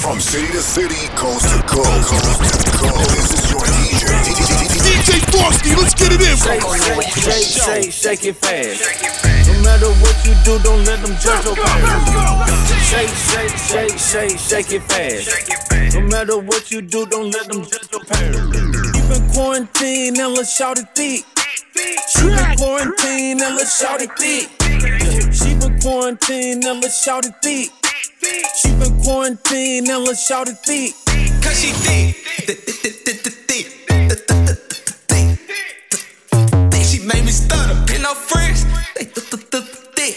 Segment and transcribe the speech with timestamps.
[0.00, 2.08] From city to city, coast to coast.
[2.08, 3.10] coast, to coast.
[3.10, 4.08] This is your DJ.
[4.80, 6.36] DJ Frosty, let's get it in.
[6.40, 8.80] Shake, shake, shake, shake, shake it fast.
[9.46, 12.48] No matter what you do, don't let them judge your past.
[12.88, 15.94] Shake, shake, shake, shake, shake it fast.
[15.94, 18.38] No matter what you do, don't let them judge your past.
[18.96, 21.26] You been quarantined and let's shout it thick.
[22.08, 24.48] She been quarantined and let's shout it thick.
[25.30, 27.79] She been quarantined and let's shout it thick.
[28.30, 30.94] She been quarantined and let's shout it thick.
[31.42, 32.14] Cause she thick.
[36.70, 36.84] Thick.
[36.84, 37.74] She made me stutter.
[37.86, 38.64] Pin no friends.
[38.94, 40.16] They thick.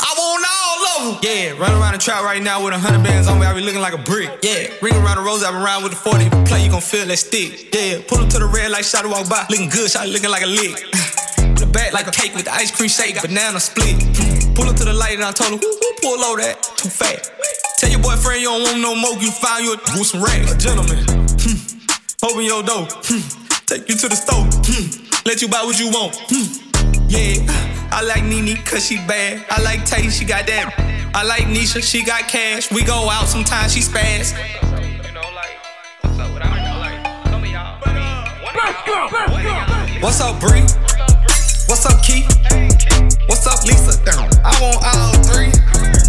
[0.00, 1.24] I want all of.
[1.24, 3.46] Yeah, run around the trap right now with a hundred bands on me.
[3.46, 4.30] I be looking like a brick.
[4.42, 5.42] Yeah, ring around the rose.
[5.42, 6.28] I been around with the 40.
[6.44, 7.74] Play, you gon' feel that stick.
[7.74, 9.46] Yeah, pull up to the red light, shot to walk by.
[9.48, 10.76] Looking good, shot looking like a lick.
[11.56, 14.35] the back like a cake with the ice cream shake, banana split.
[14.56, 16.56] Pull up to the light and I told him, who, who pull over that?
[16.80, 17.28] Too fat.
[17.76, 20.50] Tell your boyfriend you don't want no more, you find you a with some racks.
[20.50, 21.04] A gentleman.
[21.44, 21.60] Hmm.
[22.24, 22.88] Open your door.
[23.04, 23.20] Hmm.
[23.68, 24.48] Take you to the store.
[24.64, 24.88] Hmm.
[25.28, 26.16] Let you buy what you want.
[26.32, 26.48] Hmm.
[27.04, 27.44] Yeah,
[27.92, 29.44] I like Nene cause she bad.
[29.50, 30.72] I like Tay, she got that.
[31.14, 32.72] I like Nisha, she got cash.
[32.72, 34.32] We go out sometimes, she spaz.
[40.00, 40.85] What's up, Bree?
[41.68, 42.24] What's up, Keith?
[43.26, 43.98] What's up, Lisa?
[44.44, 45.50] I want all three.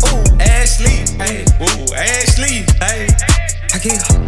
[0.06, 1.04] Ooh, Ashley.
[1.18, 2.64] Hey, ooh, Ashley.
[2.80, 3.08] Hey,
[3.74, 4.27] I get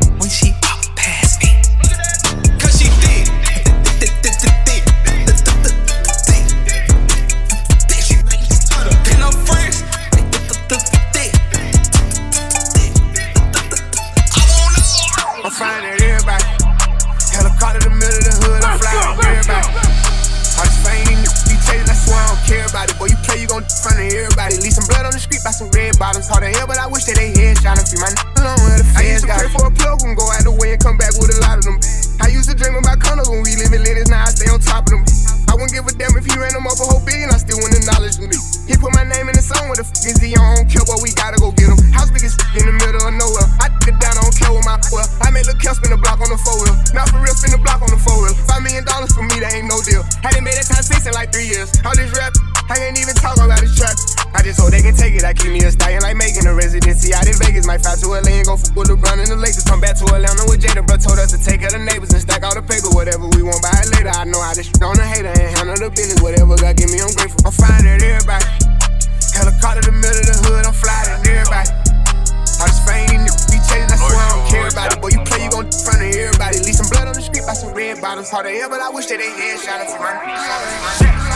[78.80, 80.16] but I wish that they had shot it for my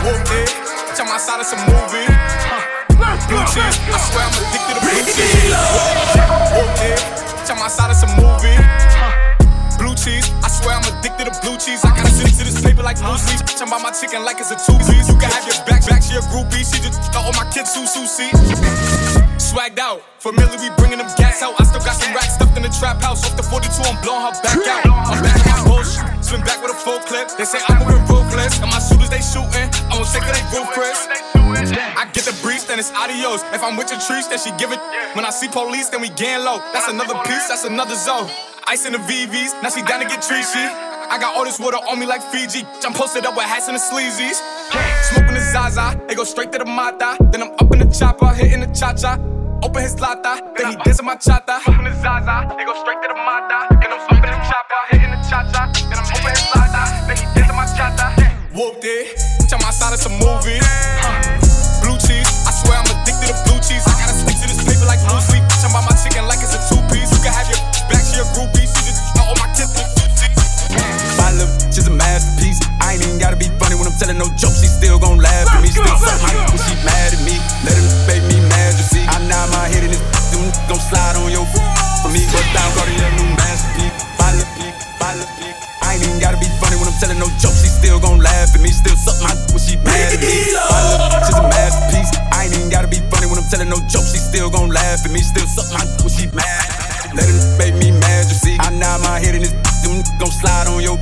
[0.08, 0.48] Whooped it.
[0.96, 2.08] Tell my side of some movie.
[3.28, 3.76] Blue cheese.
[3.92, 5.52] I swear I'm addicted to blue cheese.
[6.56, 7.00] Whooped it.
[7.44, 8.56] Tell my side of some movie.
[9.76, 10.32] Blue cheese.
[10.40, 11.84] I swear I'm addicted to blue cheese.
[11.84, 13.44] I gotta send it to this paper like blue sleep.
[13.44, 15.12] Talking about my chicken like it's a two piece.
[15.12, 16.64] You can have your back, back, she a groupie.
[16.64, 19.23] She just got all my kids who see.
[19.54, 21.54] Swagged out, familiar, we bringing them gas out.
[21.62, 23.22] I still got some racks stuffed in the trap house.
[23.22, 24.82] Off the 42, I'm blowing her back out.
[25.06, 26.02] I'm back out, bullshit.
[26.26, 27.30] Swim back with a full clip.
[27.38, 28.58] They say I'm moving ruthless.
[28.58, 29.70] And my shooters, they shooting.
[29.94, 31.06] I won't take it, they roof, Chris.
[31.38, 33.46] I get the breeze, then it's adios.
[33.54, 34.82] If I'm with your trees, then she give it.
[35.14, 36.58] When I see police, then we gang low.
[36.74, 38.26] That's another piece, that's another zone.
[38.66, 40.66] Ice in the VVs, now she down to get treachy.
[40.66, 42.66] I got all this water on me like Fiji.
[42.82, 44.42] I'm posted up with hats and the sleazies.
[45.14, 47.22] Smoking the Zaza, they go straight to the Mata.
[47.30, 49.22] Then I'm up in the chopper, hitting the cha cha.
[49.64, 51.64] Open his lata, then he dancing my chata.
[51.64, 53.72] Smoking the Zaza, they go straight to the Mata.
[53.80, 55.72] And I'm up in the chopper, hitting the cha cha.
[55.88, 58.12] Then I'm open his lata, then he dancing my chata.
[58.52, 59.16] Whooped it,
[59.48, 60.60] tell my side it's a movie.
[61.80, 63.88] Blue cheese, I swear I'm addicted to blue cheese.
[63.88, 65.48] I gotta stick to this paper like blue sleep.
[65.48, 67.08] Talking about my chicken like it's a two piece.
[67.16, 68.68] You can have your back, to your groupie.
[68.68, 69.72] She just got all my kids.
[71.16, 72.60] My little bitch is a masterpiece.
[72.84, 74.60] I ain't even gotta be funny when I'm telling no jokes.
[74.60, 75.72] She still gon' laugh at me.
[75.72, 77.40] Still suck my when she mad at me.
[77.64, 78.43] Let him make me
[80.74, 81.46] gon' slide on your
[82.02, 83.94] For me, but down, Cartier, new masterpiece.
[84.18, 85.54] My little peak, my little peak.
[85.86, 87.62] I ain't even gotta be funny when I'm telling no jokes.
[87.62, 88.74] She still gon' laugh at me.
[88.74, 90.50] Still suck my when she mad at me.
[90.50, 92.10] Bitch is a masterpiece.
[92.34, 94.18] I ain't even gotta be funny when I'm telling no jokes.
[94.18, 95.22] She still gon' laugh at me.
[95.22, 96.66] Still suck my when she mad.
[97.14, 98.58] Let him make me mad, you see.
[98.58, 99.54] I nod my head in this
[99.86, 100.98] them gon' slide on your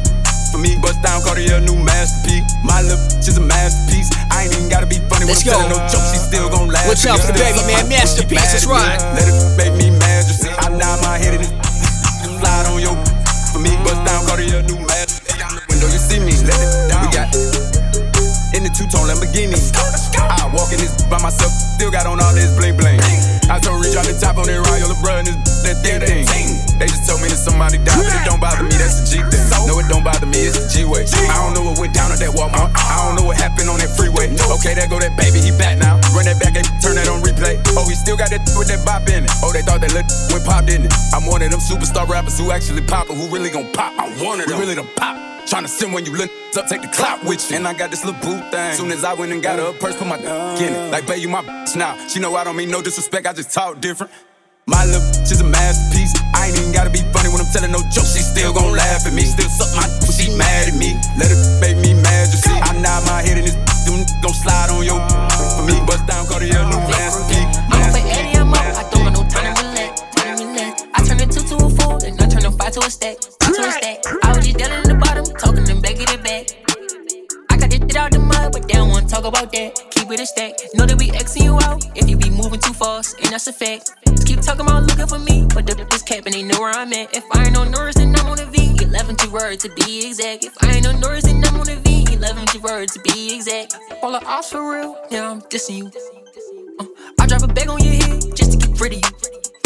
[0.51, 2.43] for me, bust down, Cartier, new masterpiece.
[2.61, 4.11] My bitch is a masterpiece.
[4.29, 5.55] I ain't even gotta be funny Let's when.
[5.55, 6.11] I'm no jokes.
[6.11, 6.85] She still gon' laugh.
[6.91, 7.87] Watch at out for the baby, man.
[7.87, 8.99] Masterpiece, that's right.
[9.15, 10.51] Let it make me mad, you see.
[10.51, 11.51] I nod my head in this
[12.43, 12.99] slide on your
[13.55, 15.39] for me, bust down, Cartier, new masterpiece.
[15.39, 16.35] Down the window, you see me.
[16.43, 17.07] Let it down.
[17.07, 17.29] We got
[18.51, 19.55] in the two-tone Lamborghini.
[20.19, 22.99] I walk in this by myself, still got on all this bling bling.
[23.47, 24.03] I told Rich I
[24.99, 26.30] bruh, and this that thing thing.
[31.01, 31.33] Me, it's the G way.
[31.33, 32.69] I don't know what went down at that Walmart.
[32.77, 34.29] I don't know what happened on that freeway.
[34.61, 35.97] Okay, there go that baby, he back now.
[36.13, 37.57] Run that back and turn that on replay.
[37.73, 39.31] Oh, he still got that with that bop in it.
[39.41, 40.93] Oh, they thought that lit went pop, didn't it?
[41.13, 43.93] I'm one of them superstar rappers who actually poppin', who really gon' pop.
[43.97, 44.59] I wanted them.
[44.59, 45.17] really to pop.
[45.49, 47.57] Tryna send when you look up, take the clout with you.
[47.57, 48.73] And I got this little boot thing.
[48.75, 50.91] Soon as I went and got her a purse, put my uh, in it.
[50.91, 51.97] Like, babe, you my bitch now.
[52.07, 54.11] She know I don't mean no disrespect, I just talk different.
[54.71, 56.15] My little bitch is a masterpiece.
[56.33, 58.15] I ain't even gotta be funny when I'm telling no jokes.
[58.15, 59.27] She still gon' laugh at me.
[59.27, 60.95] Still suck my when she mad at me.
[61.19, 62.55] Let her make me mad, you see.
[62.55, 64.99] I nod my head in this them gon' slide on your
[65.59, 65.75] for me.
[65.85, 67.59] Bust down, call the new masterpiece.
[67.67, 68.63] I'm for Eddie, I'm up.
[68.63, 70.01] I don't got no time to relax.
[70.15, 70.83] Time to relax.
[70.93, 73.17] I turn a two to a four, and I turn a five to a stack.
[73.43, 73.97] Five to a stack.
[74.23, 76.47] I was just down in the bottom, talking them back of the back.
[77.49, 79.90] I got this shit out the mud, but they don't wanna talk about that.
[80.11, 80.55] It a stack.
[80.73, 83.53] Know that we Xing you out if you be moving too fast, and that's a
[83.53, 83.91] fact.
[84.25, 86.91] Keep talking about looking for me, but the this cap and they know where I'm
[86.91, 87.15] at.
[87.15, 88.75] If I ain't on Norris, then I'm on a V.
[88.83, 90.43] 11 to word to be exact.
[90.43, 92.11] If I ain't on Norris, then I'm on a V.
[92.11, 93.77] 11 to word to be exact.
[94.03, 95.91] All the odds for real, yeah, I'm dissing you.
[96.77, 96.87] Uh,
[97.17, 99.11] I drop a bag on your head just to get rid of you.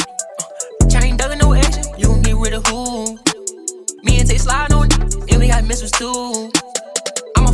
[0.05, 3.17] Uh, chain dug no action, you gon' get rid of who?
[4.03, 6.51] Me and Tay slide on and we got missiles too.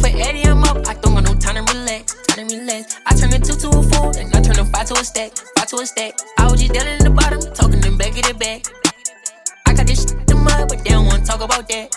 [0.02, 0.78] For Eddie, I'm up.
[0.88, 2.98] I don't got no time to relax, time to relax.
[3.06, 5.38] I turn a two to a four, and I turn a five to a stack,
[5.56, 6.14] five to a stack.
[6.40, 8.66] I was just down in the bottom, talking them back of the back.
[9.68, 11.96] I got this shit in the mud, but they don't wanna talk about that.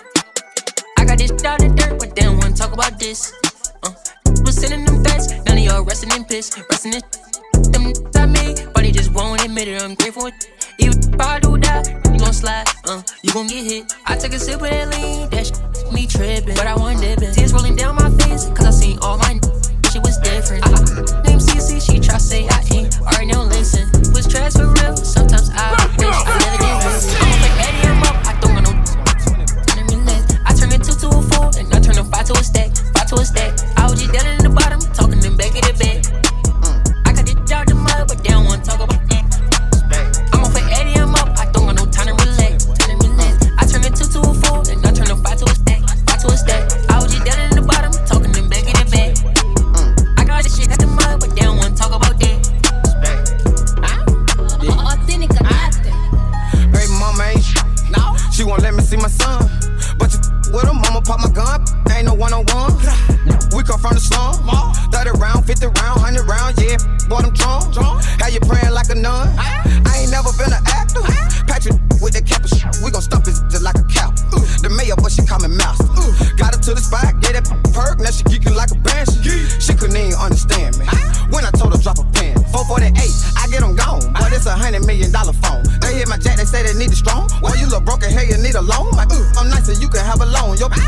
[0.99, 3.33] I got this shit out the dirt, but they don't wanna talk about this.
[3.83, 3.93] Uh,
[4.45, 7.03] was sending them facts, none of y'all resting in piss, resting in
[7.73, 9.83] them I made, but they just won't admit it.
[9.83, 10.31] I'm grateful.
[11.15, 13.95] If I do that, you gon' slide, uh, you gon' get hit.
[14.05, 17.31] I took a sip of that lean, that shit me trippin', but I wasn't dipping.
[17.31, 19.39] Tears rolling down my face, cause I seen all my
[19.95, 20.67] shit was different.
[20.67, 20.75] I,
[21.23, 23.87] name CC, she try say I ain't, already don't listen.
[24.11, 25.71] Was trash for real, sometimes I
[26.03, 27.15] wish I never did listen.
[27.23, 30.35] I'm Eddie, I'm up, I don't got no time to relax.
[30.43, 32.75] I turn a two to a four, and I turn a five to a stack,
[32.91, 33.55] five to a stack.
[33.79, 36.24] I was just down in the bottom, talking them back of the back.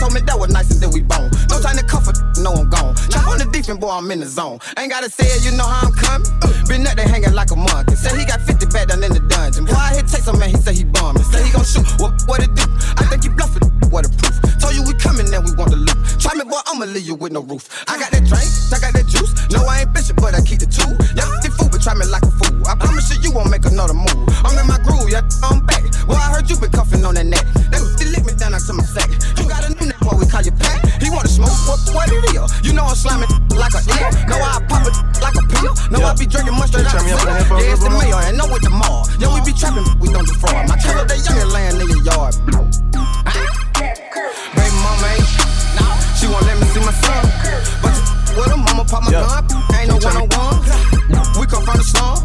[0.07, 1.27] Told me that was nice and then we bone.
[1.51, 2.95] No time to comfort, no I'm gone.
[3.11, 4.63] Chop on the defense, boy, I'm in the zone.
[4.79, 6.31] Ain't gotta say it, you know how I'm coming.
[6.71, 7.99] Been up there hanging like a monkey.
[7.99, 9.67] Say he got 50 back down in the dungeon.
[9.67, 11.27] Boy, I hit text him, man, he say he bombing.
[11.27, 12.63] Say he gon' shoot, what, what it do?
[12.95, 14.39] I think he bluffing, what a proof.
[14.63, 15.99] Told you we coming, then we want the loot.
[16.23, 17.67] Try me, boy, I'ma leave you with no roof.
[17.91, 19.35] I got that drink, I got that juice.
[19.51, 20.87] No, I ain't bishop, but I keep the two.
[21.19, 22.63] Y'all the fool, but try me like a fool.
[22.63, 24.27] I promise you, you won't make another move.
[24.47, 25.83] I'm in my groove, yeah, I'm back.
[26.07, 27.43] Well, I heard you been cuffing on that neck.
[27.75, 27.83] They
[28.15, 29.11] lick me down to my sack.
[29.39, 29.76] You got a
[30.37, 31.03] new neck, boy, we call you Pat.
[31.03, 32.67] He wanna smoke, what, what it is?
[32.67, 34.11] You know I'm slamming like a eel.
[34.29, 35.75] Know I pop it like a pill.
[35.91, 37.17] Know I be drinking much straight out pill.
[37.59, 39.09] Yeah, it's the mayor, and know with the mall.
[39.19, 40.69] Yeah, we be trapping, we don't defraud.
[40.69, 42.35] My killer, they young and laying in your yard.
[44.57, 45.29] Baby mama ain't
[46.17, 47.25] she won't let me see my son.
[47.85, 47.93] But
[48.37, 49.45] with her, mama pop my gun.
[49.77, 50.65] Ain't no one on one.
[51.39, 52.17] We come from the slum.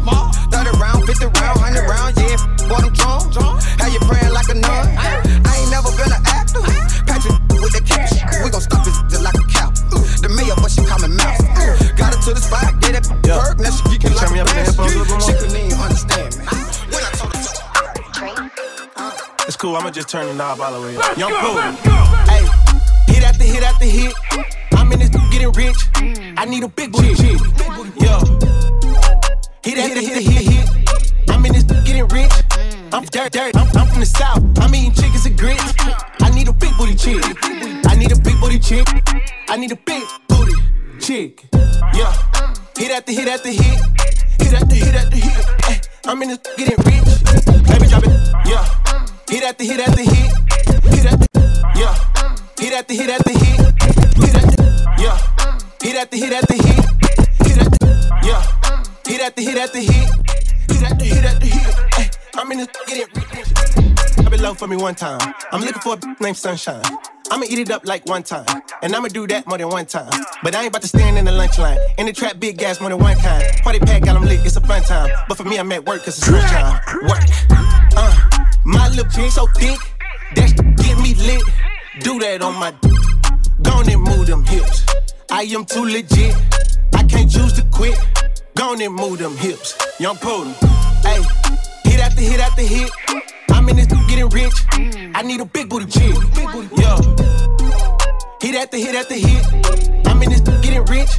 [0.48, 2.36] 30 round, 50 round, 100 round, yeah.
[2.68, 3.62] Boy, them drunk.
[3.78, 5.31] How you praying like a nun?
[19.72, 21.16] To I'ma just turn the knob all the way up.
[21.16, 21.60] Young Pooh.
[22.28, 22.44] Hey,
[23.12, 24.12] hit after hit after hit.
[24.72, 25.76] I'm in this getting rich.
[26.36, 27.40] I need a big booty chick.
[27.96, 28.18] Yo.
[29.62, 31.30] Hit after hit hit hit.
[31.30, 32.32] I'm in this getting rich.
[32.92, 33.56] I'm dirt, dirt.
[33.56, 34.42] I'm, I'm from the south.
[34.60, 35.74] I'm eating chickens and grits.
[36.20, 37.22] I need a big booty chick.
[37.86, 38.86] I need a big booty chick.
[39.48, 40.54] I need a big booty
[41.00, 41.44] chick.
[41.94, 42.12] Yeah.
[42.76, 43.80] Hit after hit after hit.
[44.38, 45.46] Hit after hit after hit.
[45.64, 47.68] Ay, I'm in this getting rich.
[47.68, 48.12] Baby, drop it.
[48.46, 48.91] Yeah.
[49.42, 50.32] Hit after hit after hit.
[50.94, 51.26] Hit after.
[51.74, 51.94] Yeah.
[52.60, 53.58] Hit after hit after hit.
[54.22, 54.62] Hit after.
[55.02, 55.18] Yeah.
[55.82, 56.84] Hit after hit hit.
[57.44, 57.86] Hit after.
[58.24, 58.42] Yeah.
[59.04, 60.10] Hit after hit after hit.
[60.70, 62.18] Hit after hit hit.
[62.36, 62.68] I'm in this
[64.40, 65.34] love for me one time.
[65.50, 66.84] I'm looking for a b- named Sunshine.
[67.32, 68.46] I'ma eat it up like one time.
[68.80, 70.12] And I'ma do that more than one time.
[70.44, 71.78] But I ain't about to stand in the lunch line.
[71.98, 73.44] In the trap, big gas more than one kind.
[73.64, 75.10] Party pack, got 'em lit, it's a fun time.
[75.28, 76.80] But for me, I'm at work cause it's lunchtime.
[77.08, 77.71] Work.
[78.64, 79.78] My lip pin so thick,
[80.34, 81.42] that sh- get me lit.
[82.00, 82.90] Do that on my d-
[83.62, 84.84] Gone and move them hips.
[85.30, 86.34] I am too legit.
[86.94, 87.98] I can't choose to quit.
[88.54, 89.76] Gone and move them hips.
[89.98, 90.52] Young Putin.
[91.02, 91.20] Hey,
[91.90, 92.90] hit after hit after hit.
[93.50, 94.54] I'm in this getting rich.
[95.14, 96.14] I need a big booty chick.
[96.76, 96.96] Yo.
[98.40, 100.11] Hit after hit after hit.
[100.72, 101.10] I'm getting rich.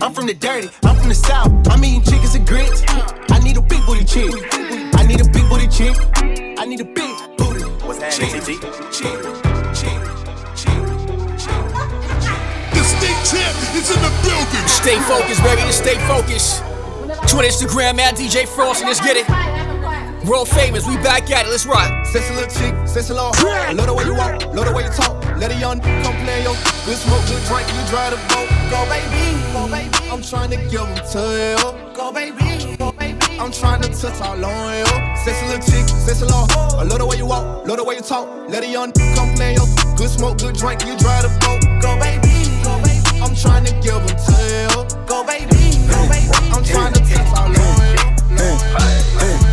[0.00, 0.70] I'm from the dirty.
[0.82, 1.52] I'm from the south.
[1.68, 2.82] I'm eating chickens and grits.
[2.88, 4.32] I need a big booty chick.
[4.96, 5.94] I need a big booty chick.
[6.58, 7.64] I need a big booty.
[7.84, 8.60] What's happening, TT?
[12.72, 14.68] The state champ is in the building.
[14.68, 15.60] Stay focused, baby.
[15.62, 16.62] Just stay focused.
[17.28, 19.28] Twitter, Instagram, at DJ Frost, and let's get it.
[20.26, 21.50] World famous, we back at it.
[21.50, 22.06] Let's rock.
[22.06, 24.90] Sexy little chick, sexy little I love the way you walk, love the way you
[24.90, 25.23] talk.
[25.38, 26.54] Let a young come play yo.
[26.86, 28.48] Good smoke, good drink, you drive the boat.
[28.70, 30.10] Go baby, go baby.
[30.10, 31.94] I'm trying to give them to you.
[31.94, 33.38] Go baby, go baby.
[33.38, 34.86] I'm trying to touch all on you.
[35.24, 36.46] Sexy little chick, sexy little
[36.78, 38.28] I love the way you walk, love the way you talk.
[38.48, 39.66] Let a young come play yo.
[39.96, 41.60] Good smoke, good drink, you drive the boat.
[41.82, 43.20] Go baby, go baby.
[43.20, 45.06] I'm trying to give them to you.
[45.06, 46.30] Go baby, go baby.
[46.54, 49.43] I'm trying to touch all on you.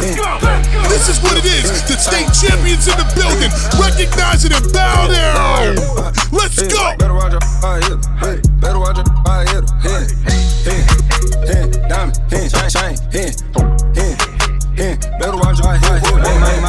[0.00, 1.68] This is what it is.
[1.84, 3.52] The state champions in the building.
[3.76, 5.76] Recognize it and bow down.
[6.32, 6.96] Let's go.
[6.96, 8.00] Better watch your eye hit.
[8.60, 9.68] Better watch your eye hit.
[9.84, 10.08] Hey,
[10.64, 10.80] hey,
[11.44, 12.96] hey, diamond, hey, chain, chain,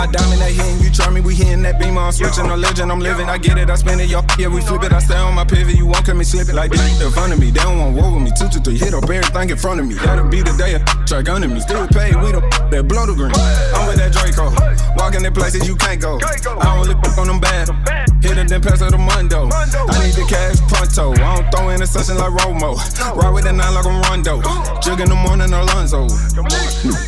[0.01, 0.84] Hey, man, my diamond, they hitting.
[0.84, 1.98] You try me, we hitting that beam.
[1.98, 3.29] I'm switching, no legend, I'm living.
[3.29, 4.10] I get it, I spend it.
[4.10, 4.91] Yo, yeah, we flip it.
[4.91, 5.75] I stay on my pivot.
[5.75, 7.01] You won't come and slip it like this.
[7.01, 8.31] In front of me, they don't want war with me.
[8.38, 9.96] Two, two, three, hit up everything in front of me.
[9.96, 10.81] That'll be the day.
[11.05, 11.60] Try gunning me.
[11.60, 12.41] Still paid, we the
[12.72, 13.31] that blow the green.
[13.75, 14.50] I'm with that Draco.
[14.98, 16.20] Walking in places you can't go.
[16.22, 18.11] I only fuck on them bad.
[18.21, 19.49] Hit it, then pass her the Mundo.
[19.49, 19.65] I
[20.05, 21.13] need the cash pronto.
[21.13, 22.77] I don't throw in a session like Romo.
[23.17, 24.41] Ride with the nine like I'm Rondo.
[24.81, 26.07] Jug in the morning, Alonzo.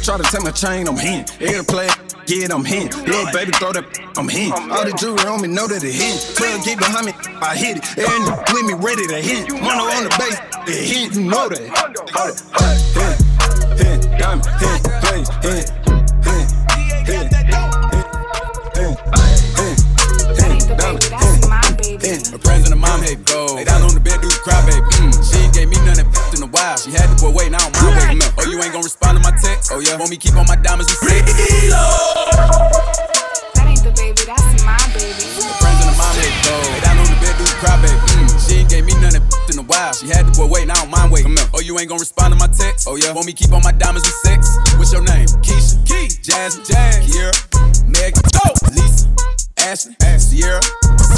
[0.01, 1.25] Try to take my chain, I'm in.
[1.37, 1.87] Here to play,
[2.27, 2.89] yeah, I'm in.
[3.05, 3.85] Little baby, throw that,
[4.17, 4.51] I'm in.
[4.51, 6.35] All the jewelry on me, know that it hit.
[6.35, 7.85] 12 get behind me, I hit it.
[7.97, 9.49] And with me, ready to hit.
[9.53, 11.61] Mono on the base, it hit, you know that.
[12.97, 13.17] Hit,
[13.77, 15.69] hit, diamond, hit, hit, hit,
[16.25, 16.49] hit,
[17.05, 17.32] hit,
[23.03, 23.55] friends and her mom hate gold.
[23.55, 24.79] Lay down on the bed, do the cry, baby.
[25.03, 25.11] Mm.
[25.19, 26.77] She ain't gave me none of in a while.
[26.77, 28.33] She had the boy waiting, I don't mind waiting up.
[28.39, 29.71] Oh, you ain't gonna respond to my text?
[29.71, 29.97] Oh, yeah.
[29.97, 31.25] Want me keep on my diamonds, we sick.
[33.55, 35.25] That ain't the baby, that's my baby.
[35.35, 36.63] Her friends and her mom hate gold.
[36.71, 37.99] Lay down on the bed, do the cry, baby.
[38.23, 38.31] Mm.
[38.39, 39.93] She ain't gave me none of in a while.
[39.93, 41.51] She had the boy waiting, I don't mind waiting up.
[41.53, 42.87] Oh, you ain't gonna respond to my text?
[42.87, 43.11] Oh, yeah.
[43.11, 44.47] Want me keep on my diamonds, we sex?
[44.79, 45.27] What's your name?
[45.43, 45.75] Keisha.
[45.83, 46.07] Key.
[46.23, 46.65] Jasmine.
[46.65, 47.03] Jazz.
[47.03, 47.35] Kiera.
[47.87, 48.15] Meg.
[48.31, 48.47] Go.
[48.71, 49.11] Lisa.
[49.59, 49.95] Ashley.
[50.17, 50.61] Sierra.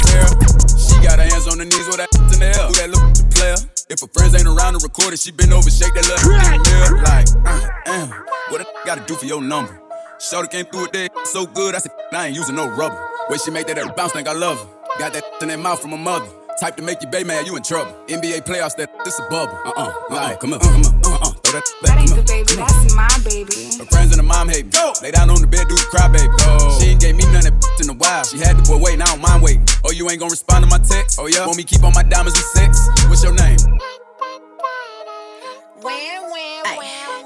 [0.04, 0.75] Sarah.
[1.06, 2.66] Got her hands on her knees with that in the air.
[2.66, 3.54] Do that look player.
[3.88, 6.58] If her friends ain't around to record it, she been over, shake that little in
[6.58, 6.98] the mirror.
[7.06, 8.06] Like, uh, uh,
[8.50, 9.80] what I gotta do for your number?
[10.18, 12.98] Shorty came through it there so good, I said, I ain't using no rubber.
[13.30, 14.98] Way she make that, that bounce, think I love her.
[14.98, 16.26] Got that in that mouth from her mother.
[16.58, 17.92] Type to make you baby mad, you in trouble.
[18.08, 19.54] NBA playoffs, that this a bubble.
[19.64, 22.26] Uh uh, like, come on, come on, uh uh, throw that That ain't the on.
[22.26, 23.78] baby, that's my baby.
[23.78, 24.72] Her friends and her mom hate me.
[24.72, 24.92] Go.
[25.02, 26.26] Lay down on the bed, do the cry, baby.
[26.42, 26.74] Go.
[26.80, 28.24] She ain't gave me none of that in a while.
[28.24, 29.64] She had the boy waiting, I don't mind waiting.
[29.84, 31.18] Oh, you ain't gonna respond to my text?
[31.22, 31.46] Oh, yeah.
[31.46, 32.88] Want me keep on my diamonds with sex?
[33.08, 33.58] What's your name?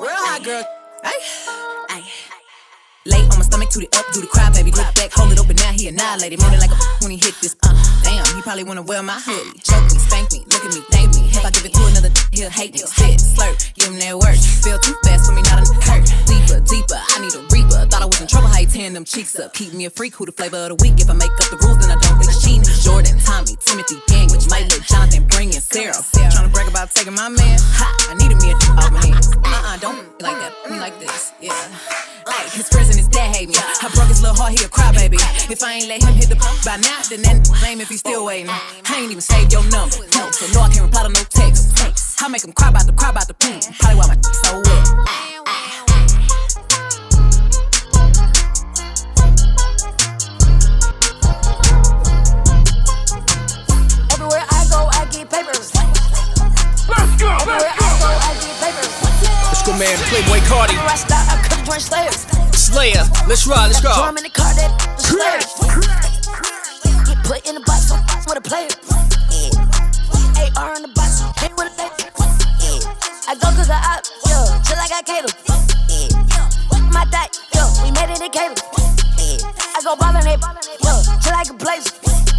[0.00, 0.64] Real hot girl.
[1.04, 1.20] Ay.
[1.90, 2.02] Ay.
[3.06, 4.70] Lay on my stomach, toot it up, do the cry, baby.
[4.72, 6.38] Look back, hold it open, now he annihilated.
[6.40, 7.56] Moaning like a when he hit this.
[7.62, 7.69] Uh,
[8.24, 9.58] damn, he probably wanna wear my hoodie.
[9.60, 11.28] Choke me, spank me, look at me, thank me.
[11.30, 12.80] If I give it to another, he'll hate me.
[12.80, 14.36] Spit, slurp, give him that work.
[14.36, 16.04] Feel too fast for me, not a hurt.
[16.26, 17.86] Deeper, deeper, I need a reaper.
[17.88, 19.54] Thought I was in trouble, how you tearing them cheeks up.
[19.54, 21.00] Keep me a freak, who the flavor of the week.
[21.00, 22.64] If I make up the rules, then I don't think cheating.
[22.82, 25.94] Jordan, Tommy, Timothy, Gang, which might let Jonathan bring in Sarah.
[25.94, 27.58] to brag about taking my man.
[27.78, 29.32] Ha, I needed me a off my hands.
[29.44, 30.52] Uh uh, don't be like that.
[30.70, 31.54] Me like this, yeah.
[32.26, 33.54] Ay, his friends and his dad hate me.
[33.54, 35.18] I broke his little heart, he a crybaby.
[35.50, 38.00] If I ain't let him hit the pump by now, then that blame if he's
[38.00, 38.48] still waiting.
[38.50, 42.20] I ain't even saved your number, no, so no, I can't reply to no text.
[42.22, 43.60] I make him cry about the cry about the poom.
[43.78, 44.84] Probably why my so wet.
[54.12, 55.70] Everywhere I go, I get papers.
[56.90, 58.92] Everywhere I go, I get papers.
[59.48, 59.96] Let's go, man.
[60.10, 60.76] Playboi Carti.
[60.76, 62.26] I stop, I could join Slayers.
[62.52, 63.04] Slayer.
[63.26, 63.94] Let's ride, let's go.
[63.94, 65.46] Drum in the car, that the Slayers.
[67.06, 67.79] Get put in the box, so
[68.30, 68.70] with a player.
[69.34, 70.54] Yeah.
[70.54, 72.06] AR in the box, hang with a lady.
[72.62, 72.78] Yeah.
[73.26, 75.02] I go cook a up, yo, till I got.
[75.10, 75.26] Yeah.
[76.94, 78.62] My diet, yo, we made it in Caleb.
[79.82, 80.38] go ballin' it.
[80.38, 81.90] Yeah, till like a place.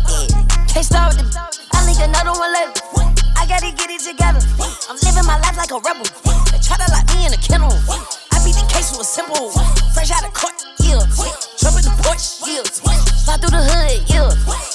[0.07, 0.31] Yeah,
[0.71, 1.59] can't start with the.
[1.75, 2.71] I link another one later.
[3.35, 4.39] I gotta get it together.
[4.87, 6.07] I'm living my life like a rebel.
[6.55, 7.75] They try to lock me in a kennel.
[8.31, 9.51] I beat the case with a simple.
[9.91, 11.03] Fresh out of court, yeah.
[11.59, 12.63] Jump in the porch, yeah.
[12.63, 14.70] Slide through the hood, yeah.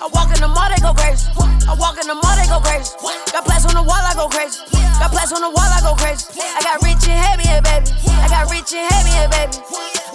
[0.00, 1.28] I walk in the mall, they go crazy.
[1.68, 2.92] I walk in the mall, they go crazy.
[3.32, 4.60] Got plants on the wall, I go crazy.
[4.98, 6.26] Got plants on the wall, I go crazy.
[6.40, 7.90] I got rich and heavy, baby.
[8.18, 9.62] I got rich and heavy, baby.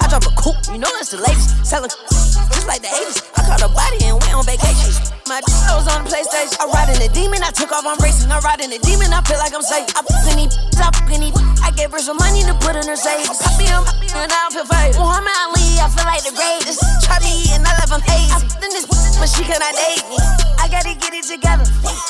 [0.02, 1.66] I drop a coupe, you know it's the latest.
[1.66, 1.92] Selling
[2.34, 3.22] just like the 80s.
[3.38, 4.92] I caught a body and went on vacation.
[5.28, 5.40] My
[5.72, 6.60] was on the PlayStation.
[6.60, 8.30] I ride in the demon, I took off, I'm racing.
[8.30, 9.88] I ride in the demon, I feel like I'm safe.
[9.96, 11.34] I fucking need, I fucking need.
[11.64, 13.40] I gave her some money to put in her savings.
[13.40, 13.88] I be on,
[14.20, 15.00] and I don't feel fake.
[15.00, 16.84] Muhammad Ali, I feel like the greatest.
[17.08, 18.36] Try me and I left him hazy.
[18.36, 18.86] I then this,
[19.16, 20.20] but she cannot date me.
[20.60, 21.64] I gotta get it together.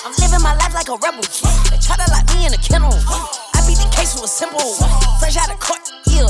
[0.04, 1.24] I'm living my life like a rebel.
[1.70, 2.92] They try to lock me in a kennel.
[3.54, 4.74] I beat the case with a simple.
[5.22, 6.30] Fresh out of court, yeah.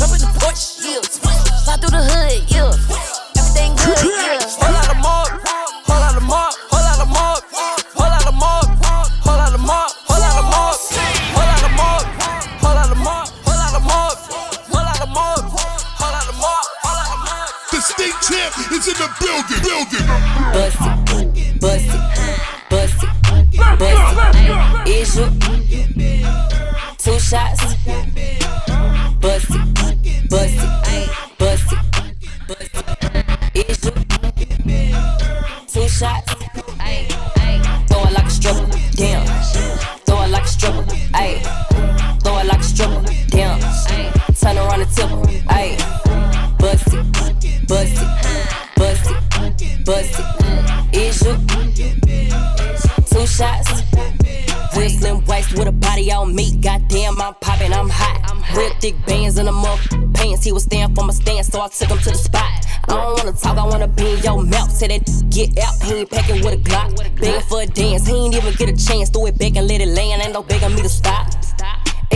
[0.00, 1.00] In the porch, yeah.
[1.04, 2.72] Slide through the hood, yeah.
[3.36, 3.89] Everything good,
[47.70, 50.96] bust it, bust it, bust it.
[50.96, 51.36] Is you
[53.06, 53.84] two shots?
[54.98, 56.56] Slim waist with a body on me.
[56.56, 58.56] Goddamn, I'm popping, I'm hot.
[58.56, 59.80] Real thick bands in the mouth
[60.14, 60.44] pants.
[60.44, 62.66] He was stand for my stand, so I took him to the spot.
[62.88, 64.72] I don't wanna talk, I wanna be in your mouth.
[64.72, 66.96] Say that get out, he ain't packing with a Glock.
[67.20, 69.10] Begging for a dance, he ain't even get a chance.
[69.10, 71.30] Throw it back and let it land, ain't no begging me to stop.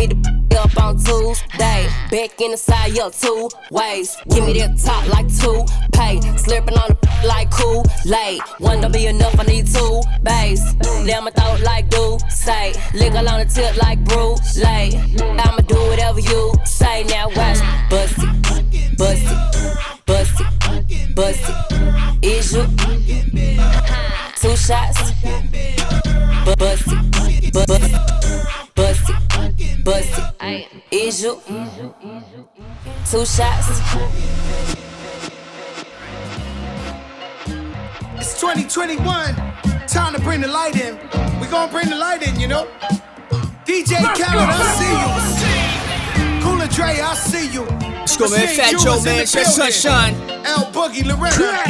[0.05, 4.17] Up on Tuesday, back in the side, up two ways.
[4.31, 8.41] Give me that top like two pay, slurping on the like cool late.
[8.59, 10.75] One don't be enough, I need two bass.
[11.07, 14.63] Down my throat like do say, lick on the tip like Bruce.
[14.63, 17.05] I'ma do whatever you say.
[17.05, 19.44] Now watch, bust it, bust it,
[33.15, 33.69] two shots?
[38.17, 39.37] It's 2021.
[39.87, 40.99] Time to bring the light in.
[41.41, 42.67] We gonna bring the light in, you know.
[43.65, 46.43] DJ Khaled, I see you.
[46.43, 47.63] Cool & Dre, I see you.
[47.63, 48.49] Let's go, man.
[48.49, 49.21] Fat Joe, man.
[49.21, 50.15] It's your sunshine.
[50.45, 51.63] L Boogie, Loretta,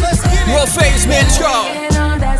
[0.00, 0.54] Let's get it.
[0.54, 1.24] World famous, man.
[1.24, 2.37] Let's go.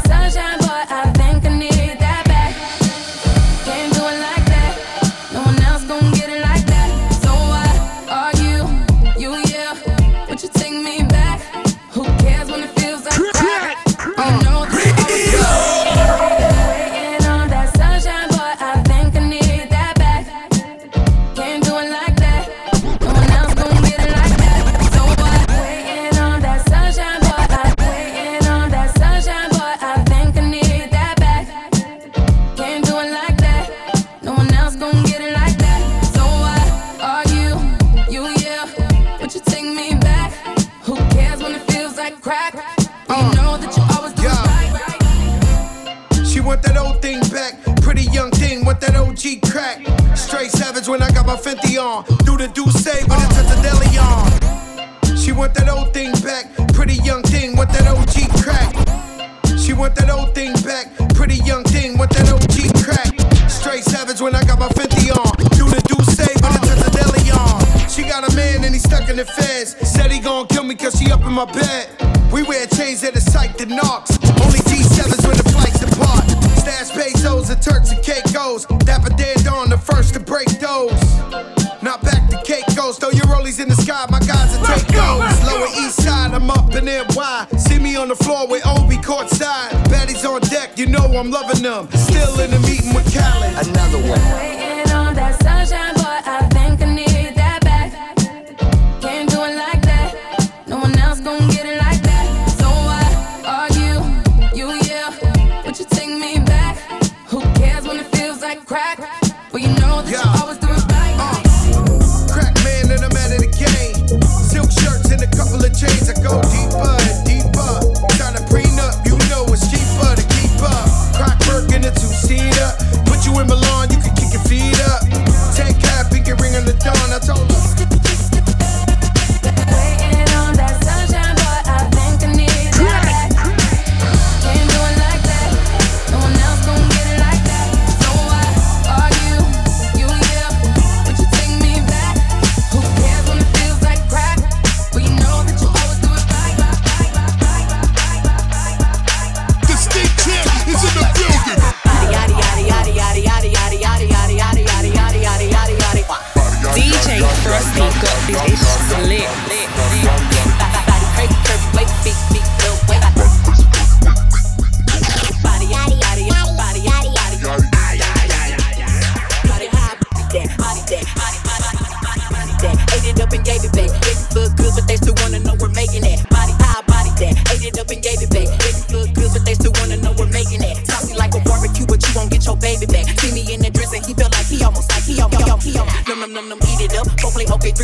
[49.51, 49.81] Crack.
[50.17, 52.05] Straight savage when I got my Fenty on.
[52.25, 55.17] Do the do say, but it's the deli on.
[55.17, 56.47] She want that old thing back.
[56.73, 58.73] Pretty young thing, want that OG crack.
[59.59, 60.87] She want that old thing back.
[61.15, 63.13] Pretty young thing, want that OG crack.
[63.51, 65.33] Straight savage when I got my Fenty on.
[65.57, 67.61] Do the do say, but it's the deli on.
[67.89, 69.77] She got a man and he stuck in the feds.
[69.89, 71.89] Said he gon' kill me cause she up in my bed.
[72.33, 74.19] We wear chains that are psyched to knocks.
[74.45, 76.29] Only G7s when the flights depart.
[76.61, 78.67] Stash pesos and Turks and Caicos.
[78.85, 79.38] Dapper the
[79.91, 80.93] first to break those.
[81.83, 84.87] not back to cake goes, Throw your rollies in the sky, my guys will take
[84.89, 85.33] those.
[85.49, 87.47] Lower east side, I'm up in NY.
[87.57, 89.71] See me on the floor with Obi courtside.
[89.91, 91.89] Baddies on deck, you know I'm loving them.
[91.93, 93.67] Still in the meeting with Khaled.
[93.67, 94.21] Another one.
[94.37, 96.19] Waiting on that sunshine, boy.
[96.25, 96.58] I've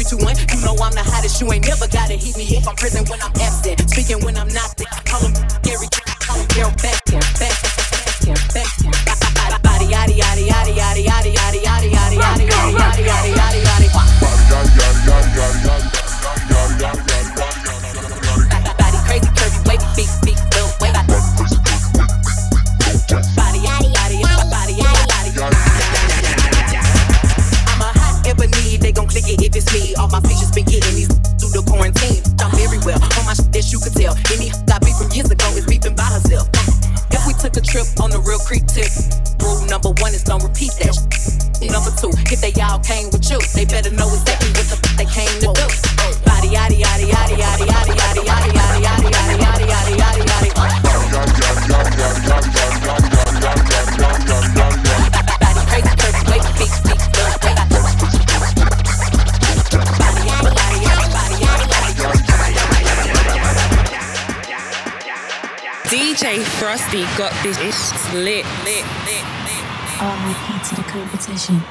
[0.05, 0.37] three, two, one.
[0.37, 1.41] You know I'm the hottest.
[1.41, 3.89] You ain't never gotta heat me if I'm present when I'm absent.
[3.91, 4.49] Speaking when I'm
[35.15, 36.51] years ago is beeping by herself.
[37.15, 38.91] If we took a trip on the real creek tip,
[39.39, 40.99] rule number one is don't repeat that.
[41.71, 44.95] Number two, if they all came with you, they better know exactly what the fuck
[44.99, 45.31] they came
[66.75, 67.57] Rusty got this
[68.15, 69.65] lit, lit, lit, lit.
[70.03, 71.63] Oh, my kids to the competition.